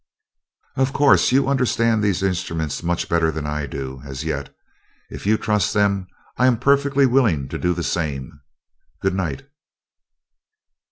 "Of 0.77 0.93
course, 0.93 1.31
you 1.31 1.47
understand 1.47 2.01
these 2.03 2.23
instruments 2.23 2.81
much 2.81 3.07
better 3.07 3.29
than 3.29 3.45
I 3.45 3.67
do, 3.67 4.01
as 4.03 4.23
yet. 4.23 4.51
If 5.11 5.27
you 5.27 5.37
trust 5.37 5.75
them, 5.75 6.07
I 6.37 6.47
am 6.47 6.57
perfectly 6.57 7.05
willing 7.05 7.47
to 7.49 7.59
do 7.59 7.75
the 7.75 7.83
same. 7.83 8.41
Goodnight." 9.03 9.43